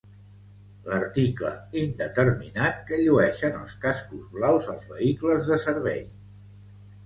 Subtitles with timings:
[0.93, 1.51] L'article
[1.81, 6.05] indeterminat que llueixen els cascos blaus als vehicles de servei.